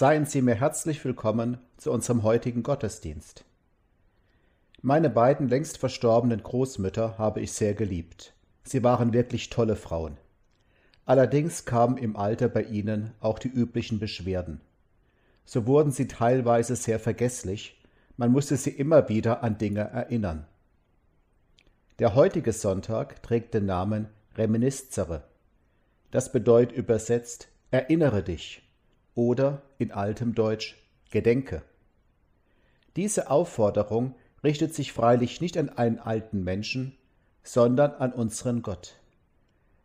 [0.00, 3.44] Seien Sie mir herzlich willkommen zu unserem heutigen Gottesdienst.
[4.80, 8.32] Meine beiden längst verstorbenen Großmütter habe ich sehr geliebt.
[8.64, 10.16] Sie waren wirklich tolle Frauen.
[11.04, 14.62] Allerdings kamen im Alter bei ihnen auch die üblichen Beschwerden.
[15.44, 17.78] So wurden sie teilweise sehr vergesslich,
[18.16, 20.46] man musste sie immer wieder an Dinge erinnern.
[21.98, 25.24] Der heutige Sonntag trägt den Namen Reminiscere.
[26.10, 28.62] Das bedeutet übersetzt Erinnere dich
[29.20, 31.62] oder in altem Deutsch Gedenke.
[32.96, 36.96] Diese Aufforderung richtet sich freilich nicht an einen alten Menschen,
[37.42, 38.94] sondern an unseren Gott.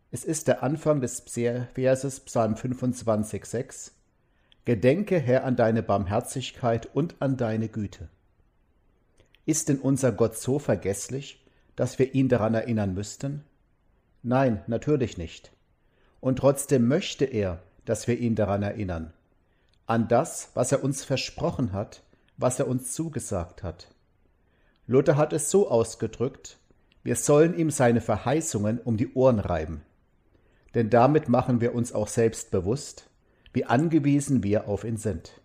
[0.10, 3.92] Es ist der Anfang des Verses Psalm 25,6
[4.64, 8.08] Gedenke, Herr, an deine Barmherzigkeit und an deine Güte.
[9.46, 11.46] Ist denn unser Gott so vergesslich,
[11.76, 13.44] dass wir ihn daran erinnern müssten?
[14.24, 15.52] Nein, natürlich nicht.
[16.22, 19.12] Und trotzdem möchte er, dass wir ihn daran erinnern
[19.86, 22.04] an das, was er uns versprochen hat,
[22.38, 23.88] was er uns zugesagt hat.
[24.88, 26.58] Luther hat es so ausgedrückt,
[27.04, 29.82] wir sollen ihm seine Verheißungen um die Ohren reiben.
[30.74, 33.10] Denn damit machen wir uns auch selbst bewusst,
[33.54, 35.40] wie angewiesen wir auf ihn sind.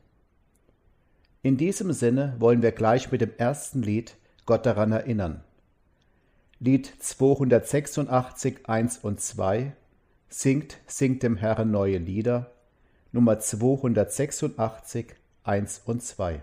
[1.43, 4.17] In diesem Sinne wollen wir gleich mit dem ersten Lied
[4.47, 5.45] Gott daran erinnern.
[6.59, 9.73] Lied 286, 1 und 2
[10.29, 12.53] Singt, singt dem Herrn neue Lieder
[13.13, 16.43] Nummer 286, 1 und 2.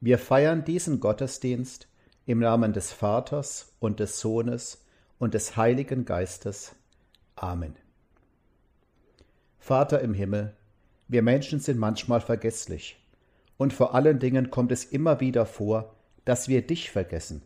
[0.00, 1.88] Wir feiern diesen Gottesdienst
[2.24, 4.84] im Namen des Vaters und des Sohnes
[5.18, 6.76] und des Heiligen Geistes.
[7.34, 7.74] Amen.
[9.58, 10.54] Vater im Himmel,
[11.08, 13.04] wir Menschen sind manchmal vergesslich,
[13.56, 17.42] und vor allen Dingen kommt es immer wieder vor, dass wir dich vergessen,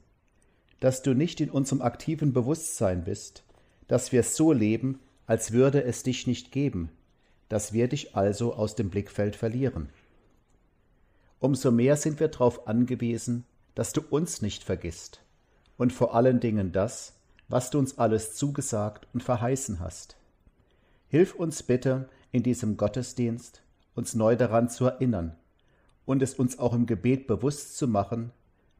[0.78, 3.44] dass du nicht in unserem aktiven Bewusstsein bist,
[3.88, 6.90] dass wir so leben, als würde es dich nicht geben,
[7.48, 9.88] dass wir dich also aus dem Blickfeld verlieren
[11.42, 13.44] umso mehr sind wir darauf angewiesen,
[13.74, 15.22] dass du uns nicht vergisst
[15.76, 17.14] und vor allen Dingen das,
[17.48, 20.16] was du uns alles zugesagt und verheißen hast.
[21.08, 23.62] Hilf uns bitte in diesem Gottesdienst,
[23.94, 25.36] uns neu daran zu erinnern
[26.06, 28.30] und es uns auch im Gebet bewusst zu machen,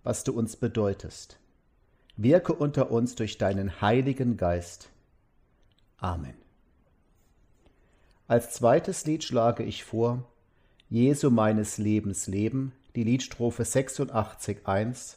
[0.03, 1.39] was du uns bedeutest.
[2.17, 4.91] Wirke unter uns durch deinen Heiligen Geist.
[5.99, 6.35] Amen.
[8.29, 10.25] Als zweites Lied schlage ich vor
[10.93, 15.17] Jesu meines Lebens Leben, die Liedstrophe 86 1,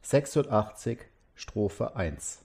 [0.00, 1.00] 86
[1.34, 2.41] Strophe 1.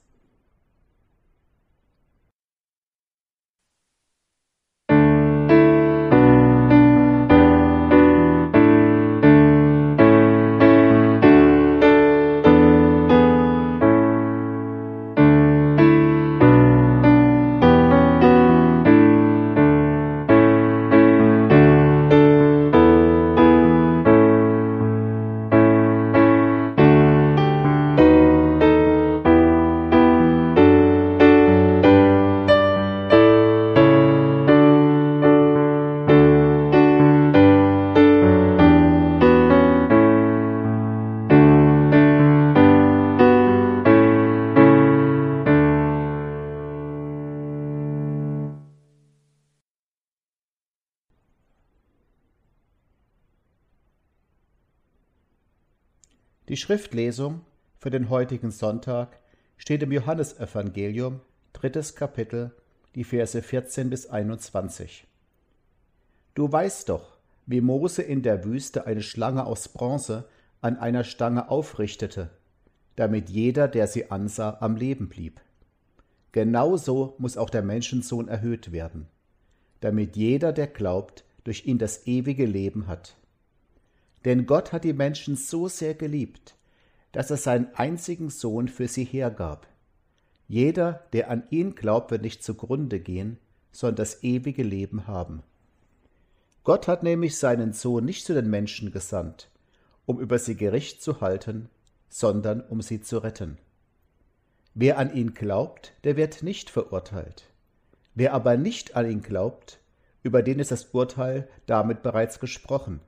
[56.57, 57.42] Die Schriftlesung
[57.77, 59.19] für den heutigen Sonntag
[59.57, 61.19] steht im Johannesevangelium,
[61.54, 62.51] drittes Kapitel,
[62.95, 65.06] die Verse 14 bis 21.
[66.33, 70.27] Du weißt doch, wie Mose in der Wüste eine Schlange aus Bronze
[70.60, 72.31] an einer Stange aufrichtete,
[72.96, 75.39] damit jeder, der sie ansah, am Leben blieb.
[76.31, 79.05] Genauso muss auch der Menschensohn erhöht werden,
[79.79, 83.15] damit jeder, der glaubt, durch ihn das ewige Leben hat.
[84.25, 86.56] Denn Gott hat die Menschen so sehr geliebt,
[87.17, 89.65] dass er seinen einzigen Sohn für sie hergab.
[90.47, 93.39] Jeder, der an ihn glaubt, wird nicht zugrunde gehen,
[93.71, 95.41] sondern das ewige Leben haben.
[96.63, 99.50] Gott hat nämlich seinen Sohn nicht zu den Menschen gesandt,
[100.05, 101.69] um über sie Gericht zu halten,
[102.07, 103.57] sondern um sie zu retten.
[104.75, 107.45] Wer an ihn glaubt, der wird nicht verurteilt.
[108.13, 109.79] Wer aber nicht an ihn glaubt,
[110.21, 113.00] über den ist das Urteil damit bereits gesprochen.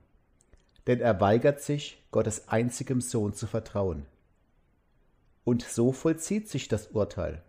[0.86, 4.06] Denn er weigert sich, Gottes einzigem Sohn zu vertrauen.
[5.44, 7.42] Und so vollzieht sich das Urteil.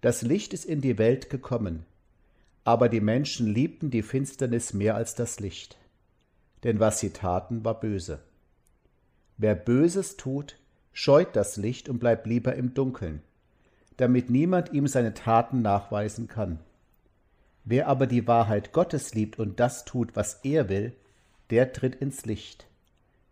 [0.00, 1.86] Das Licht ist in die Welt gekommen,
[2.64, 5.78] aber die Menschen liebten die Finsternis mehr als das Licht,
[6.62, 8.20] denn was sie taten, war böse.
[9.36, 10.58] Wer Böses tut,
[10.92, 13.22] scheut das Licht und bleibt lieber im Dunkeln,
[13.96, 16.58] damit niemand ihm seine Taten nachweisen kann.
[17.64, 20.94] Wer aber die Wahrheit Gottes liebt und das tut, was er will,
[21.50, 22.66] der tritt ins Licht.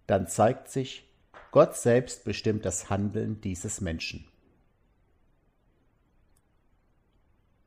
[0.07, 1.09] Dann zeigt sich,
[1.51, 4.27] Gott selbst bestimmt das Handeln dieses Menschen.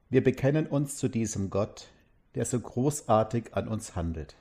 [0.09, 1.89] Wir bekennen uns zu diesem Gott,
[2.35, 4.35] der so großartig an uns handelt.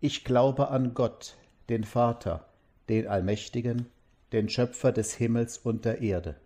[0.00, 1.36] Ich glaube an Gott,
[1.68, 2.48] den Vater,
[2.88, 3.86] den Allmächtigen,
[4.32, 6.36] den Schöpfer des Himmels und der Erde,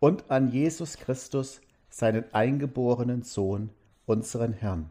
[0.00, 3.70] und an Jesus Christus, seinen eingeborenen Sohn,
[4.06, 4.90] unseren Herrn,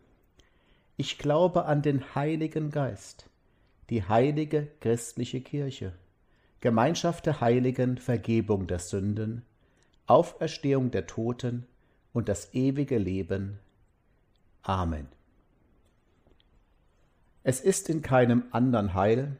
[0.97, 3.29] Ich glaube an den Heiligen Geist,
[3.89, 5.93] die heilige christliche Kirche,
[6.59, 9.43] Gemeinschaft der Heiligen, Vergebung der Sünden,
[10.05, 11.65] Auferstehung der Toten
[12.13, 13.59] und das ewige Leben.
[14.61, 15.07] Amen.
[17.43, 19.37] Es ist in keinem anderen Heil,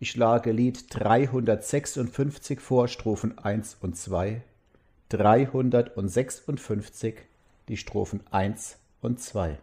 [0.00, 4.42] ich schlage Lied 356 vor, Strophen 1 und 2,
[5.08, 7.16] 356,
[7.68, 9.58] die Strophen 1 und 2.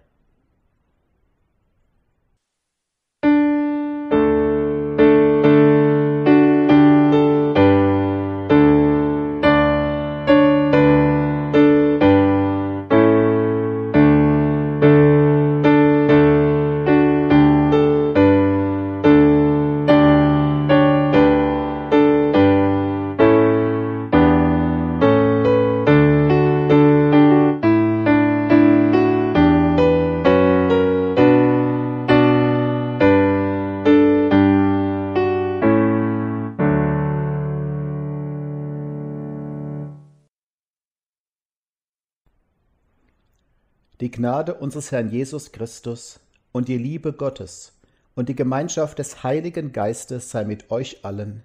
[44.15, 46.21] Gnade unseres Herrn Jesus Christus
[46.53, 47.73] und die Liebe Gottes
[48.15, 51.43] und die Gemeinschaft des Heiligen Geistes sei mit euch allen.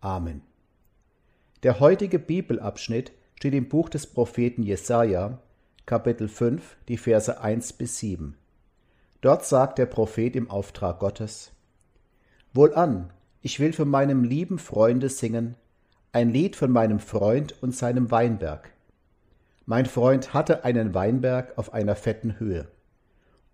[0.00, 0.42] Amen.
[1.64, 5.40] Der heutige Bibelabschnitt steht im Buch des Propheten Jesaja,
[5.84, 8.36] Kapitel 5, die Verse 1 bis 7.
[9.20, 11.50] Dort sagt der Prophet im Auftrag Gottes:
[12.54, 15.56] Wohlan, ich will von meinem lieben Freunde singen,
[16.12, 18.70] ein Lied von meinem Freund und seinem Weinberg
[19.70, 22.66] mein Freund hatte einen Weinberg auf einer fetten Höhe.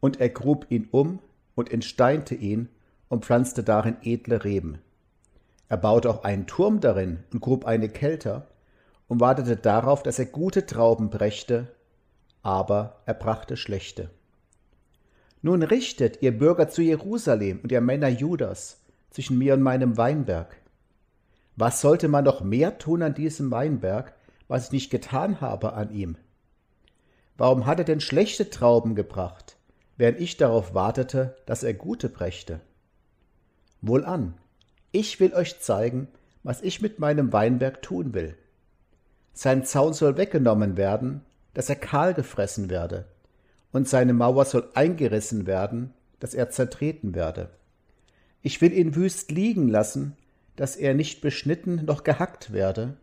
[0.00, 1.18] Und er grub ihn um
[1.54, 2.70] und entsteinte ihn
[3.10, 4.78] und pflanzte darin edle Reben.
[5.68, 8.46] Er baute auch einen Turm darin und grub eine Kelter
[9.08, 11.68] und wartete darauf, dass er gute Trauben brächte,
[12.42, 14.08] aber er brachte schlechte.
[15.42, 18.80] Nun richtet, ihr Bürger zu Jerusalem und ihr Männer Judas,
[19.10, 20.56] zwischen mir und meinem Weinberg.
[21.56, 24.14] Was sollte man noch mehr tun an diesem Weinberg,
[24.48, 26.16] was ich nicht getan habe an ihm?
[27.36, 29.56] Warum hat er denn schlechte Trauben gebracht,
[29.96, 32.60] während ich darauf wartete, dass er gute brächte?
[33.82, 34.34] Wohlan,
[34.92, 36.08] ich will euch zeigen,
[36.42, 38.36] was ich mit meinem Weinberg tun will.
[39.32, 41.22] Sein Zaun soll weggenommen werden,
[41.52, 43.06] dass er kahl gefressen werde,
[43.72, 47.50] und seine Mauer soll eingerissen werden, dass er zertreten werde.
[48.42, 50.16] Ich will ihn wüst liegen lassen,
[50.54, 52.96] dass er nicht beschnitten noch gehackt werde,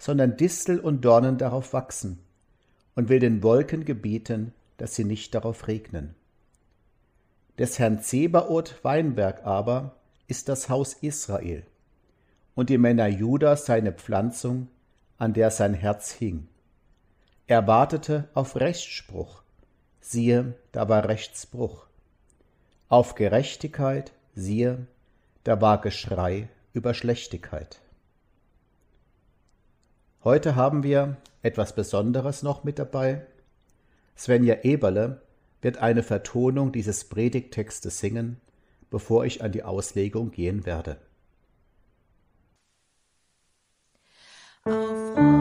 [0.00, 2.18] sondern Distel und Dornen darauf wachsen,
[2.96, 6.14] und will den Wolken gebieten, dass sie nicht darauf regnen.
[7.58, 11.64] Des Herrn Zebaoth Weinberg aber ist das Haus Israel,
[12.54, 14.68] und die Männer Juda seine Pflanzung,
[15.18, 16.48] an der sein Herz hing.
[17.46, 19.42] Er wartete auf Rechtsspruch,
[20.00, 21.86] siehe, da war Rechtsbruch.
[22.88, 24.86] Auf Gerechtigkeit, siehe,
[25.44, 27.82] da war Geschrei über Schlechtigkeit.
[30.22, 33.26] Heute haben wir etwas Besonderes noch mit dabei.
[34.14, 35.22] Svenja Eberle
[35.62, 38.38] wird eine Vertonung dieses Predigttextes singen,
[38.90, 40.98] bevor ich an die Auslegung gehen werde.
[44.66, 45.39] O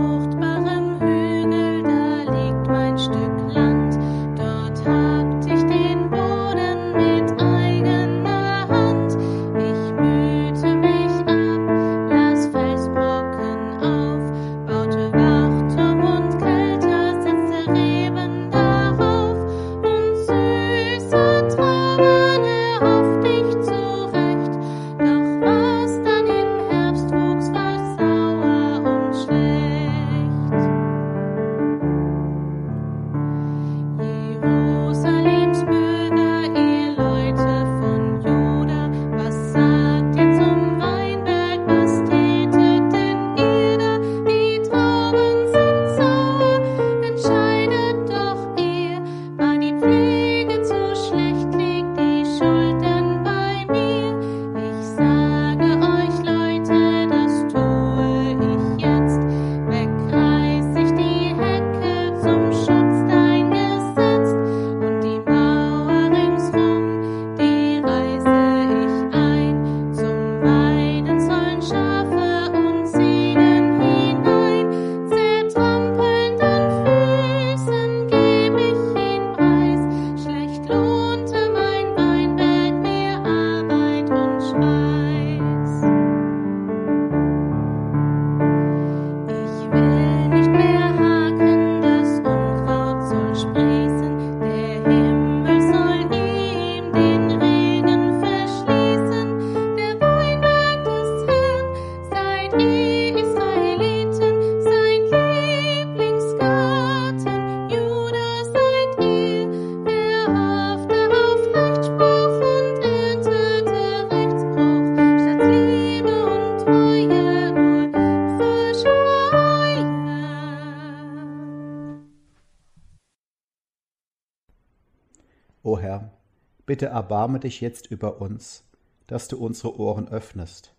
[126.80, 128.64] bitte erbarme dich jetzt über uns,
[129.06, 130.74] dass du unsere Ohren öffnest,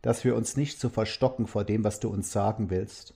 [0.00, 3.12] dass wir uns nicht zu so verstocken vor dem, was du uns sagen willst,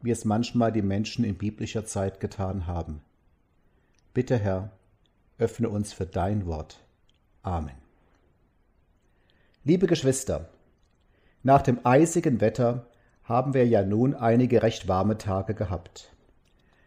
[0.00, 3.00] wie es manchmal die Menschen in biblischer Zeit getan haben.
[4.14, 4.70] Bitte, Herr,
[5.38, 6.84] öffne uns für dein Wort.
[7.42, 7.74] Amen.
[9.64, 10.48] Liebe Geschwister,
[11.42, 12.86] nach dem eisigen Wetter
[13.24, 16.12] haben wir ja nun einige recht warme Tage gehabt.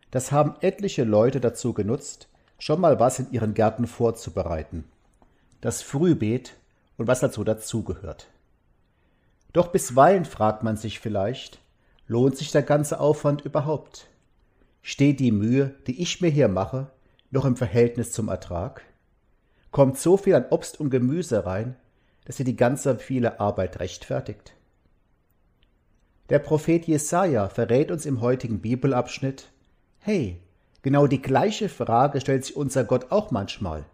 [0.10, 2.29] Das haben etliche Leute dazu genutzt,
[2.60, 4.84] schon mal was in ihren Gärten vorzubereiten.
[5.62, 6.56] Das Frühbeet
[6.98, 8.28] und was dazu dazugehört.
[9.54, 11.60] Doch bisweilen fragt man sich vielleicht,
[12.08, 14.08] lohnt sich der ganze Aufwand überhaupt?
[14.84, 16.92] Steht die Mühe, die ich mir hier mache,
[17.32, 18.84] noch im Verhältnis zum Ertrag?
[19.72, 21.76] Kommt so viel an Obst und Gemüse rein,
[22.26, 24.54] dass sie die ganze viele Arbeit rechtfertigt?
[26.30, 29.50] Der Prophet Jesaja verrät uns im heutigen Bibelabschnitt:
[30.00, 30.40] Hey,
[30.82, 33.86] Genau die gleiche Frage stellt sich unser Gott auch manchmal.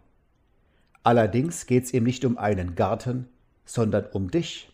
[1.02, 3.28] Allerdings geht es ihm nicht um einen Garten,
[3.64, 4.72] sondern um dich.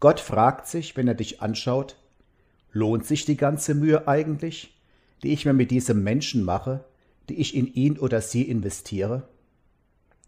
[0.00, 1.96] Gott fragt sich, wenn er dich anschaut,
[2.72, 4.74] lohnt sich die ganze Mühe eigentlich,
[5.22, 6.84] die ich mir mit diesem Menschen mache,
[7.28, 9.28] die ich in ihn oder sie investiere?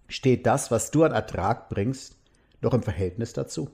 [0.08, 2.16] Steht das, was du an Ertrag bringst,
[2.60, 3.70] noch im Verhältnis dazu?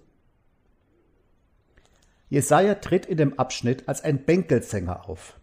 [2.28, 5.39] Jesaja tritt in dem Abschnitt als ein Bänkelsänger auf.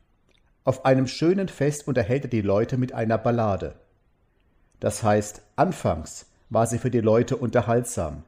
[0.68, 3.76] Auf einem schönen Fest unterhält er die Leute mit einer Ballade.
[4.82, 8.24] Das heißt, anfangs war sie für die Leute unterhaltsam.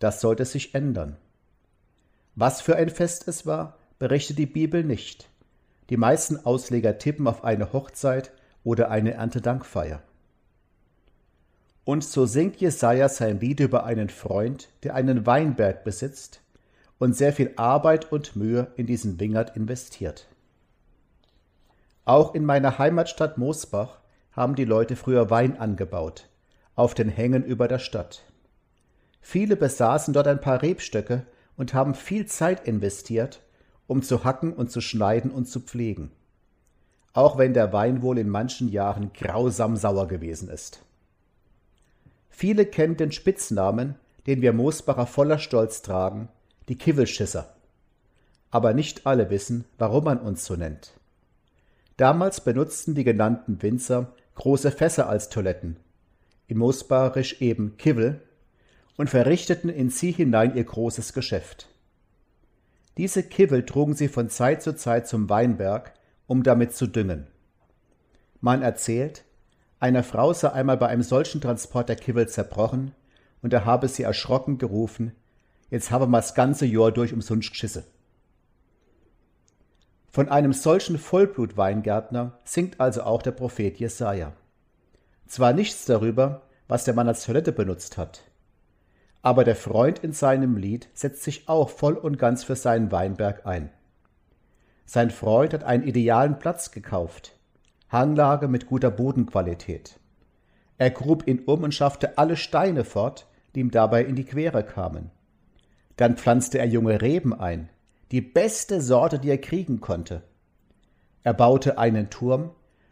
[0.00, 1.16] Das sollte sich ändern.
[2.34, 5.28] Was für ein Fest es war, berichtet die Bibel nicht.
[5.88, 8.32] Die meisten Ausleger tippen auf eine Hochzeit
[8.64, 10.02] oder eine Erntedankfeier.
[11.84, 16.40] Und so singt Jesaja sein Lied über einen Freund, der einen Weinberg besitzt
[16.98, 20.26] und sehr viel Arbeit und Mühe in diesen Wingert investiert.
[22.08, 23.98] Auch in meiner Heimatstadt Moosbach
[24.32, 26.30] haben die Leute früher Wein angebaut,
[26.74, 28.22] auf den Hängen über der Stadt.
[29.20, 31.26] Viele besaßen dort ein paar Rebstöcke
[31.58, 33.42] und haben viel Zeit investiert,
[33.86, 36.10] um zu hacken und zu schneiden und zu pflegen.
[37.12, 40.82] Auch wenn der Wein wohl in manchen Jahren grausam sauer gewesen ist.
[42.30, 46.30] Viele kennen den Spitznamen, den wir Moosbacher voller Stolz tragen,
[46.70, 47.54] die Kivelschisser.
[48.50, 50.97] Aber nicht alle wissen, warum man uns so nennt.
[51.98, 55.78] Damals benutzten die genannten Winzer große Fässer als Toiletten,
[56.46, 58.22] in Mosbarisch eben Kivel,
[58.96, 61.68] und verrichteten in sie hinein ihr großes Geschäft.
[62.96, 65.92] Diese Kivel trugen sie von Zeit zu Zeit zum Weinberg,
[66.28, 67.26] um damit zu düngen.
[68.40, 69.24] Man erzählt,
[69.80, 72.92] einer Frau sei einmal bei einem solchen Transport der Kivel zerbrochen,
[73.42, 75.16] und er habe sie erschrocken gerufen,
[75.68, 77.86] jetzt habe das ganze Jahr durch umsonst geschisse.
[80.10, 84.32] Von einem solchen Vollblutweingärtner singt also auch der Prophet Jesaja.
[85.26, 88.22] Zwar nichts darüber, was der Mann als Toilette benutzt hat,
[89.22, 93.46] aber der Freund in seinem Lied setzt sich auch voll und ganz für seinen Weinberg
[93.46, 93.70] ein.
[94.86, 97.36] Sein Freund hat einen idealen Platz gekauft,
[97.90, 99.98] Hanglage mit guter Bodenqualität.
[100.78, 104.62] Er grub ihn um und schaffte alle Steine fort, die ihm dabei in die Quere
[104.62, 105.10] kamen.
[105.96, 107.68] Dann pflanzte er junge Reben ein,
[108.10, 110.22] die beste Sorte, die er kriegen konnte.
[111.22, 112.50] Er baute einen Turm,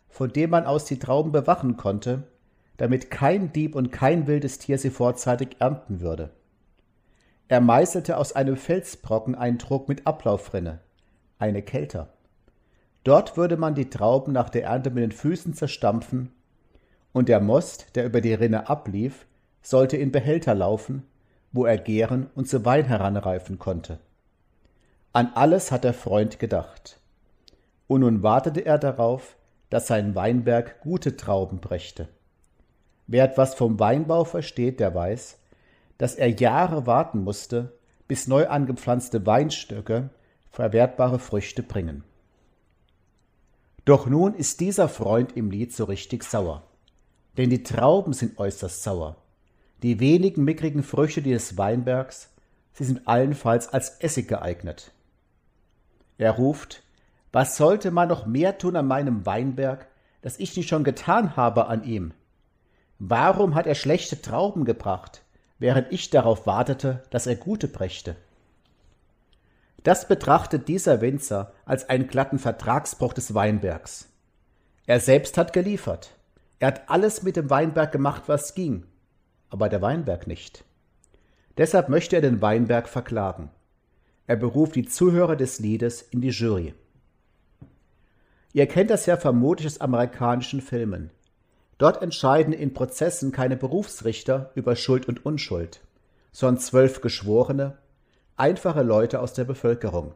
[0.08, 2.24] von dem man aus die Trauben bewachen konnte,
[2.76, 6.30] damit kein Dieb und kein wildes Tier sie vorzeitig ernten würde.
[7.48, 10.80] Er meißelte aus einem Felsbrocken einen Druck mit Ablaufrinne,
[11.38, 12.10] eine Kelter.
[13.04, 16.32] Dort würde man die Trauben nach der Ernte mit den Füßen zerstampfen,
[17.12, 19.26] und der Most, der über die Rinne ablief,
[19.62, 21.04] sollte in Behälter laufen,
[21.50, 24.00] wo er gären und zu Wein heranreifen konnte.
[25.16, 27.00] An alles hat der Freund gedacht.
[27.86, 29.36] Und nun wartete er darauf,
[29.70, 32.08] dass sein Weinberg gute Trauben brächte.
[33.06, 35.38] Wer etwas vom Weinbau versteht, der weiß,
[35.96, 37.72] dass er Jahre warten musste,
[38.06, 40.10] bis neu angepflanzte Weinstöcke
[40.50, 42.04] verwertbare Früchte bringen.
[43.86, 46.62] Doch nun ist dieser Freund im Lied so richtig sauer.
[47.38, 49.16] Denn die Trauben sind äußerst sauer.
[49.82, 52.28] Die wenigen mickrigen Früchte dieses Weinbergs,
[52.74, 54.92] sie sind allenfalls als Essig geeignet.
[56.18, 56.82] Er ruft,
[57.32, 59.88] was sollte man noch mehr tun an meinem Weinberg,
[60.22, 62.12] das ich nicht schon getan habe an ihm?
[62.98, 65.22] Warum hat er schlechte Trauben gebracht,
[65.58, 68.16] während ich darauf wartete, dass er gute brächte?
[69.82, 74.08] Das betrachtet dieser Winzer als einen glatten Vertragsbruch des Weinbergs.
[74.86, 76.10] Er selbst hat geliefert.
[76.58, 78.86] Er hat alles mit dem Weinberg gemacht, was ging,
[79.50, 80.64] aber der Weinberg nicht.
[81.58, 83.50] Deshalb möchte er den Weinberg verklagen.
[84.26, 86.74] Er beruft die Zuhörer des Liedes in die Jury.
[88.52, 91.10] Ihr kennt das ja vermutlich aus amerikanischen Filmen.
[91.78, 95.80] Dort entscheiden in Prozessen keine Berufsrichter über Schuld und Unschuld,
[96.32, 97.76] sondern zwölf Geschworene,
[98.36, 100.14] einfache Leute aus der Bevölkerung.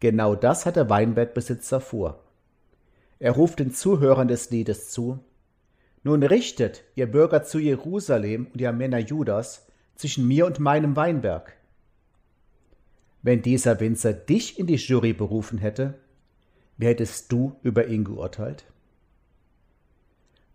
[0.00, 2.20] Genau das hat der Weinbergbesitzer vor.
[3.18, 5.18] Er ruft den Zuhörern des Liedes zu,
[6.02, 11.56] Nun richtet, ihr Bürger zu Jerusalem und ihr Männer Judas, zwischen mir und meinem Weinberg.
[13.24, 15.94] Wenn dieser Winzer dich in die Jury berufen hätte,
[16.76, 18.66] wie hättest du über ihn geurteilt?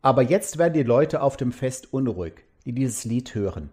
[0.03, 3.71] Aber jetzt werden die Leute auf dem Fest unruhig, die dieses Lied hören.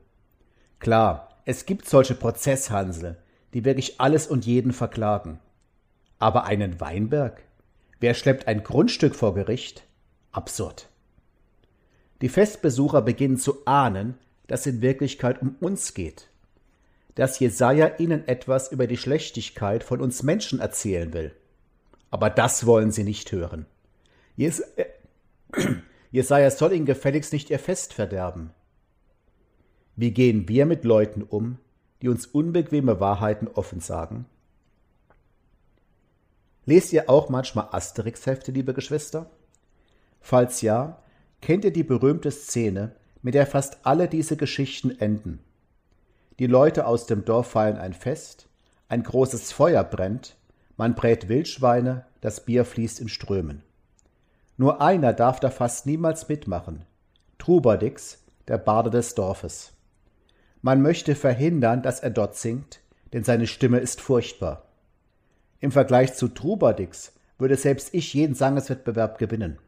[0.79, 3.19] Klar, es gibt solche Prozesshansel,
[3.53, 5.41] die wirklich alles und jeden verklagen.
[6.19, 7.43] Aber einen Weinberg?
[8.01, 9.85] Wer schleppt ein Grundstück vor Gericht?
[10.33, 10.89] Absurd.
[12.23, 14.15] Die Festbesucher beginnen zu ahnen,
[14.47, 16.31] dass in Wirklichkeit um uns geht.
[17.17, 21.35] Dass Jesaja ihnen etwas über die Schlechtigkeit von uns Menschen erzählen will.
[22.11, 23.67] Aber das wollen sie nicht hören.
[24.37, 24.87] Jes äh,
[26.13, 28.51] Jesaja soll ihnen gefälligst nicht ihr Fest verderben.
[29.97, 31.59] Wie gehen wir mit Leuten um,
[32.03, 34.27] die uns unbequeme Wahrheiten offen sagen?
[36.67, 39.31] Lest ihr auch manchmal Asterix-Hefte, liebe Geschwister?
[40.21, 41.03] Falls ja,
[41.41, 45.39] kennt ihr die berühmte Szene, mit der fast alle diese Geschichten enden.
[46.39, 48.49] Die Leute aus dem Dorf feiern ein Fest,
[48.89, 50.37] ein großes Feuer brennt,
[50.77, 53.63] man brät Wildschweine, das Bier fließt in Strömen.
[54.59, 56.85] Nur einer darf da fast niemals mitmachen.
[57.39, 59.73] Trubadix, der Barde des Dorfes.
[60.61, 62.81] Man möchte verhindern, dass er dort singt,
[63.13, 64.65] denn seine Stimme ist furchtbar.
[65.61, 69.59] Im Vergleich zu Trubadix würde selbst ich jeden Sangeswettbewerb gewinnen.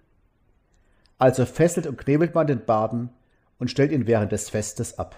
[1.18, 3.10] Also fesselt und knebelt man den Baden
[3.58, 5.16] und stellt ihn während des Festes ab.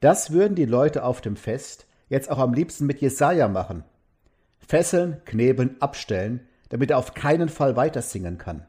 [0.00, 3.84] Das würden die Leute auf dem Fest jetzt auch am liebsten mit Jesaja machen.
[4.58, 8.66] Fesseln, knebeln, abstellen, damit er auf keinen Fall weiter singen kann.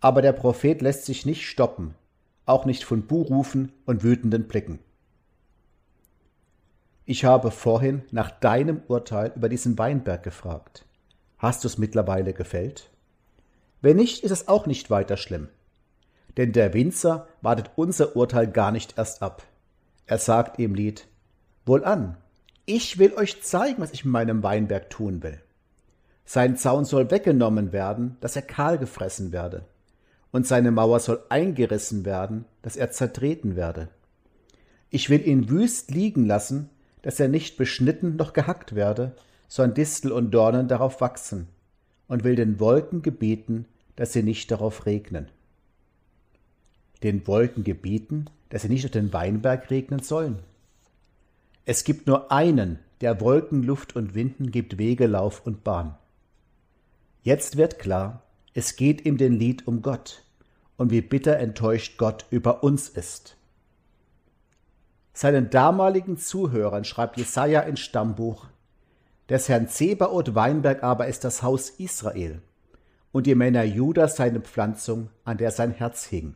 [0.00, 1.94] Aber der Prophet lässt sich nicht stoppen,
[2.46, 4.78] auch nicht von Buhrufen und wütenden Blicken.
[7.04, 10.86] Ich habe vorhin nach deinem Urteil über diesen Weinberg gefragt.
[11.38, 12.90] Hast du es mittlerweile gefällt?
[13.82, 15.48] Wenn nicht, ist es auch nicht weiter schlimm.
[16.36, 19.42] Denn der Winzer wartet unser Urteil gar nicht erst ab.
[20.10, 21.06] Er sagt im Lied,
[21.66, 22.16] Wohlan,
[22.66, 25.40] ich will euch zeigen, was ich mit meinem Weinberg tun will.
[26.24, 29.64] Sein Zaun soll weggenommen werden, dass er kahl gefressen werde.
[30.32, 33.88] und seine Mauer soll eingerissen werden, dass er zertreten werde.
[34.90, 36.70] Ich will ihn wüst liegen lassen,
[37.02, 39.14] dass er nicht beschnitten noch gehackt werde,
[39.46, 41.46] sondern Distel und Dornen darauf wachsen,
[42.08, 45.28] und will den Wolken gebieten, dass sie nicht darauf regnen.
[47.04, 50.40] Den Wolken gebieten, dass sie nicht auf den Weinberg regnen sollen.
[51.64, 55.96] Es gibt nur einen, der Wolken, Luft und Winden gibt Wege, Lauf und Bahn.
[57.22, 60.24] Jetzt wird klar, es geht im den Lied um Gott
[60.76, 63.36] und wie bitter enttäuscht Gott über uns ist.
[65.12, 68.46] Seinen damaligen Zuhörern schreibt Jesaja ins Stammbuch:
[69.28, 72.40] Des Herrn Zebaoth Weinberg aber ist das Haus Israel
[73.12, 76.34] und die Männer Judas seine Pflanzung, an der sein Herz hing.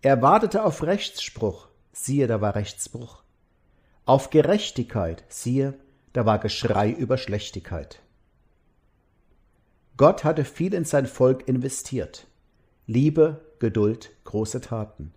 [0.00, 3.22] Er wartete auf Rechtsspruch, siehe, da war Rechtsbruch.
[4.04, 5.74] Auf Gerechtigkeit, siehe,
[6.12, 8.00] da war Geschrei über Schlechtigkeit.
[9.96, 12.28] Gott hatte viel in sein Volk investiert.
[12.86, 15.12] Liebe, Geduld, große Taten.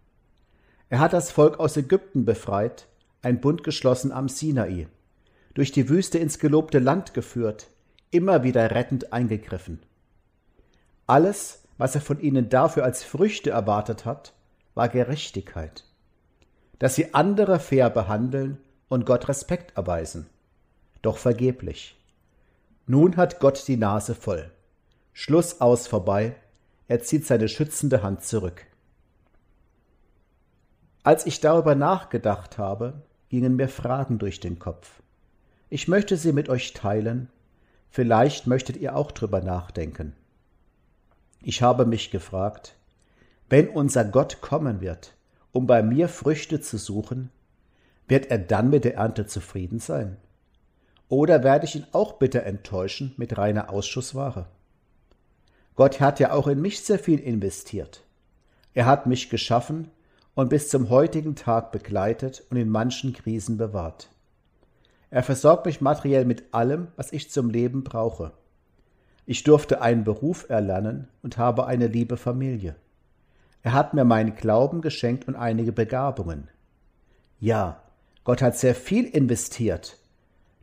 [0.89, 2.87] Er hat das Volk aus Ägypten befreit,
[3.21, 4.87] ein Bund geschlossen am Sinai,
[5.53, 7.67] durch die Wüste ins gelobte Land geführt,
[8.09, 9.79] immer wieder rettend eingegriffen.
[11.05, 14.33] Alles, was er von ihnen dafür als Früchte erwartet hat,
[14.73, 15.85] war Gerechtigkeit.
[16.79, 18.57] Dass sie andere fair behandeln
[18.89, 20.27] und Gott Respekt erweisen.
[21.01, 21.97] Doch vergeblich.
[22.87, 24.51] Nun hat Gott die Nase voll.
[25.13, 26.35] Schluss aus vorbei,
[26.87, 28.65] er zieht seine schützende Hand zurück.
[31.03, 35.01] Als ich darüber nachgedacht habe, gingen mir Fragen durch den Kopf.
[35.69, 37.29] Ich möchte sie mit euch teilen,
[37.89, 40.15] vielleicht möchtet ihr auch drüber nachdenken.
[41.41, 42.75] Ich habe mich gefragt,
[43.51, 45.13] wenn unser Gott kommen wird,
[45.51, 47.31] um bei mir Früchte zu suchen,
[48.07, 50.15] wird er dann mit der Ernte zufrieden sein?
[51.09, 54.45] Oder werde ich ihn auch bitter enttäuschen mit reiner Ausschussware?
[55.75, 58.05] Gott hat ja auch in mich sehr viel investiert.
[58.73, 59.91] Er hat mich geschaffen
[60.33, 64.07] und bis zum heutigen Tag begleitet und in manchen Krisen bewahrt.
[65.09, 68.31] Er versorgt mich materiell mit allem, was ich zum Leben brauche.
[69.25, 72.77] Ich durfte einen Beruf erlernen und habe eine liebe Familie.
[73.63, 76.47] Er hat mir meinen Glauben geschenkt und einige Begabungen.
[77.39, 77.81] Ja,
[78.23, 79.97] Gott hat sehr viel investiert.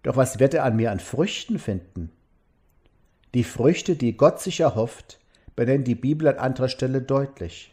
[0.02, 2.10] Doch was wird er an mir an Früchten finden?
[3.34, 5.20] Die Früchte, die Gott sich erhofft,
[5.54, 7.72] benennt die Bibel an anderer Stelle deutlich.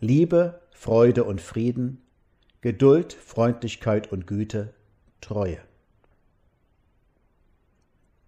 [0.00, 2.02] Liebe, Freude und Frieden,
[2.60, 4.74] Geduld, Freundlichkeit und Güte,
[5.20, 5.58] Treue.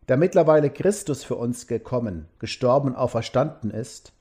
[0.07, 4.13] Da mittlerweile Christus für uns gekommen, gestorben und auferstanden ist,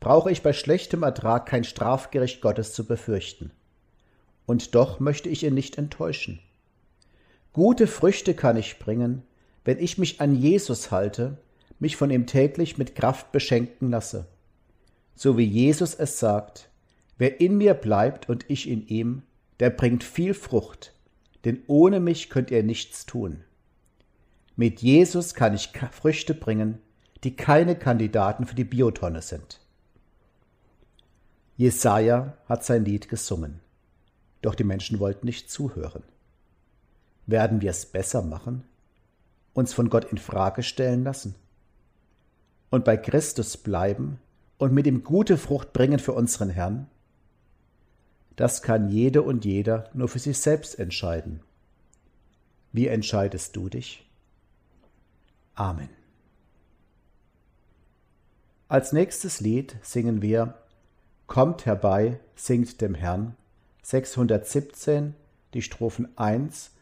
[0.00, 3.52] brauche ich bei schlechtem Ertrag kein Strafgericht Gottes zu befürchten
[4.50, 6.40] und doch möchte ich ihn nicht enttäuschen.
[7.52, 9.22] Gute Früchte kann ich bringen,
[9.64, 11.38] wenn ich mich an Jesus halte,
[11.78, 14.26] mich von ihm täglich mit Kraft beschenken lasse.
[15.14, 16.68] So wie Jesus es sagt,
[17.16, 19.22] wer in mir bleibt und ich in ihm,
[19.60, 20.94] der bringt viel Frucht,
[21.44, 23.44] denn ohne mich könnt ihr nichts tun.
[24.56, 26.78] Mit Jesus kann ich Früchte bringen,
[27.22, 29.59] die keine Kandidaten für die Biotonne sind.
[31.60, 33.60] Jesaja hat sein Lied gesungen.
[34.40, 36.02] Doch die Menschen wollten nicht zuhören.
[37.26, 38.64] Werden wir es besser machen?
[39.52, 41.34] Uns von Gott in Frage stellen lassen?
[42.70, 44.18] Und bei Christus bleiben
[44.56, 46.86] und mit ihm gute Frucht bringen für unseren Herrn?
[48.36, 51.40] Das kann jede und jeder nur für sich selbst entscheiden.
[52.72, 54.08] Wie entscheidest du dich?
[55.56, 55.90] Amen.
[58.66, 60.54] Als nächstes Lied singen wir
[61.30, 63.36] Kommt herbei, singt dem Herrn
[63.84, 65.14] 617
[65.54, 66.72] die Strophen 1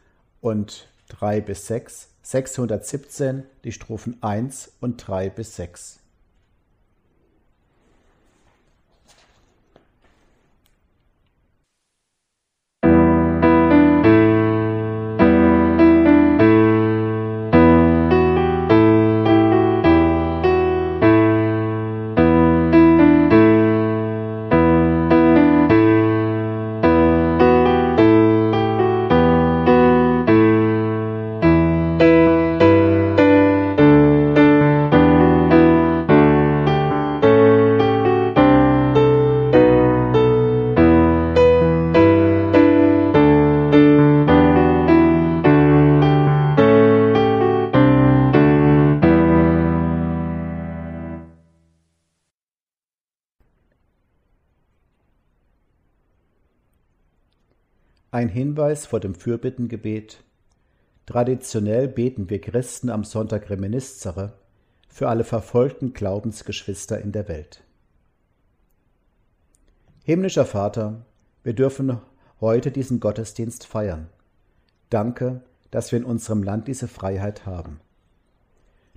[0.41, 5.98] und 3 bis 6, 617 die Strophen 1 und 3 bis 6.
[58.59, 60.21] Hinweis vor dem Fürbittengebet.
[61.05, 64.33] Traditionell beten wir Christen am Sonntag Reminiscere
[64.89, 67.63] für alle verfolgten Glaubensgeschwister in der Welt.
[70.03, 71.05] Himmlischer Vater,
[71.41, 72.01] wir dürfen
[72.41, 74.09] heute diesen Gottesdienst feiern.
[74.89, 75.41] Danke,
[75.71, 77.79] dass wir in unserem Land diese Freiheit haben.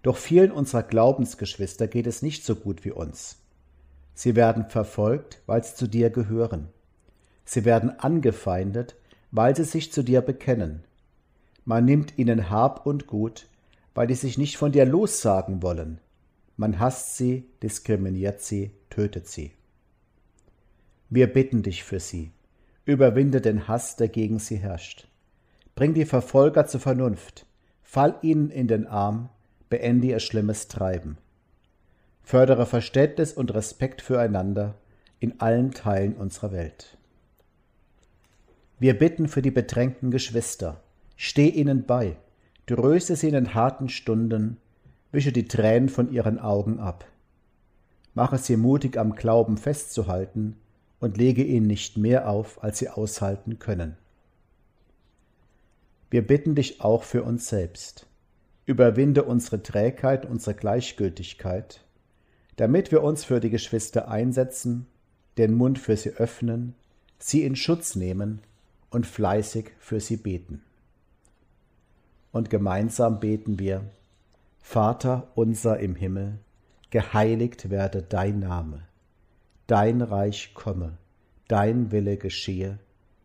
[0.03, 3.37] Doch vielen unserer Glaubensgeschwister geht es nicht so gut wie uns.
[4.13, 6.67] Sie werden verfolgt, weil sie zu dir gehören.
[7.45, 8.97] Sie werden angefeindet,
[9.33, 10.85] weil sie sich zu dir bekennen.
[11.65, 13.49] Man nimmt ihnen Hab und Gut,
[13.95, 15.99] weil die sich nicht von dir lossagen wollen.
[16.57, 19.53] Man hasst sie, diskriminiert sie, tötet sie.
[21.09, 22.31] Wir bitten dich für sie.
[22.85, 25.09] Überwinde den Hass, der gegen sie herrscht.
[25.75, 27.47] Bring die Verfolger zur Vernunft.
[27.83, 29.29] Fall ihnen in den Arm,
[29.69, 31.17] beende ihr schlimmes Treiben.
[32.23, 34.75] Fördere Verständnis und Respekt füreinander
[35.21, 36.99] in allen Teilen unserer Welt.
[38.83, 40.83] Wir bitten für die bedrängten Geschwister.
[41.15, 42.17] Steh ihnen bei,
[42.67, 44.57] tröste sie in den harten Stunden,
[45.13, 47.05] wische die Tränen von ihren Augen ab.
[48.15, 50.57] Mache sie mutig am Glauben festzuhalten
[50.99, 53.97] und lege ihnen nicht mehr auf, als sie aushalten können.
[56.11, 58.09] Wir bitten dich auch für uns selbst
[58.67, 61.85] überwinde unsere Trägheit, unsere Gleichgültigkeit,
[62.57, 64.89] damit wir uns für die Geschwister einsetzen,
[65.39, 66.75] den Mund für sie öffnen,
[67.21, 68.41] sie in Schutz nehmen
[68.93, 70.63] und fleißig für sie beten.
[72.31, 73.85] Und gemeinsam beten wir,
[74.61, 76.39] Vater unser im Himmel,
[76.91, 78.83] geheiligt werde dein Name,
[79.67, 80.99] dein Reich komme,
[81.49, 82.79] dein Wille geschehe,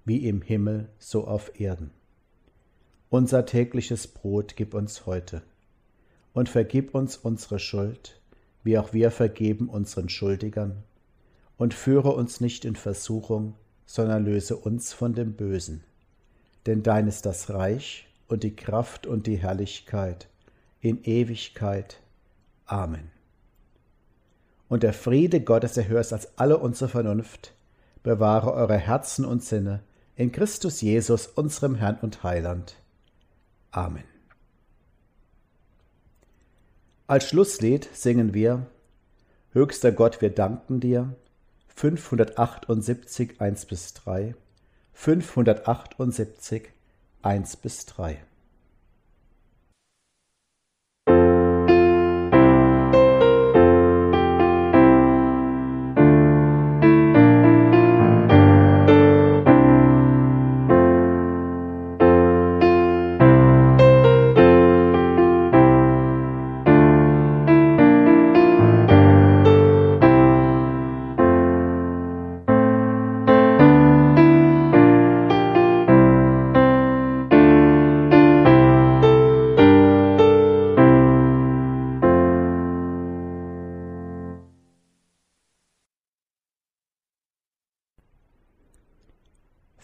[0.05, 1.91] wie im Himmel so auf Erden.
[3.09, 5.41] Unser tägliches Brot gib uns heute
[6.33, 8.19] und vergib uns unsere Schuld,
[8.63, 10.83] wie auch wir vergeben unseren Schuldigern,
[11.57, 13.55] und führe uns nicht in Versuchung,
[13.87, 15.83] sondern löse uns von dem Bösen.
[16.67, 20.27] Denn dein ist das Reich und die Kraft und die Herrlichkeit
[20.81, 21.99] in Ewigkeit.
[22.65, 23.09] Amen.
[24.69, 27.53] Und der Friede Gottes, ist als alle unsere Vernunft,
[28.03, 29.81] bewahre eure Herzen und Sinne
[30.15, 32.75] in Christus Jesus, unserem Herrn und Heiland.
[33.71, 34.03] Amen.
[37.05, 38.65] Als Schlusslied singen wir
[39.53, 41.15] Höchster Gott, wir danken dir
[41.77, 44.33] 578 1 bis 3
[44.93, 46.73] 578
[47.21, 48.17] 1 bis 3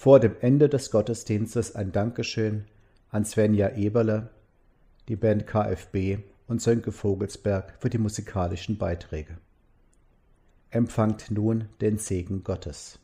[0.03, 2.65] vor dem Ende des Gottesdienstes ein Dankeschön
[3.09, 4.31] an Svenja Eberle,
[5.07, 9.37] die Band KFB und Sönke Vogelsberg für die musikalischen Beiträge.
[10.71, 12.99] Empfangt nun den Segen Gottes.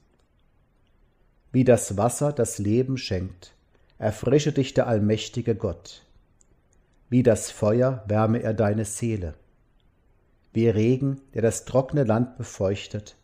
[1.53, 3.53] Wie das Wasser das Leben schenkt,
[3.97, 6.05] erfrische dich der allmächtige Gott.
[7.09, 9.35] Wie das Feuer wärme er deine Seele.
[10.51, 13.15] Wie Regen, der das trockene Land befeuchtet,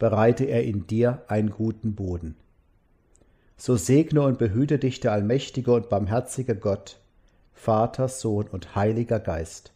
[0.00, 2.34] bereite er in dir einen guten Boden
[3.60, 6.98] so segne und behüte dich der allmächtige und barmherzige Gott,
[7.52, 9.72] Vater, Sohn und Heiliger Geist.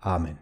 [0.00, 0.38] Amen.